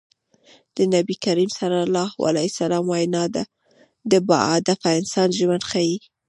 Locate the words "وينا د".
2.91-4.13